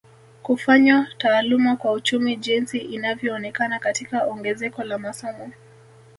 Kufanywa 0.43 1.07
taaluma 1.17 1.75
kwa 1.75 1.91
uchumi 1.91 2.35
jinsi 2.37 2.77
inavyoonekana 2.77 3.79
katika 3.79 4.25
ongezeko 4.25 4.83
la 4.83 4.97
masomo 4.97 5.51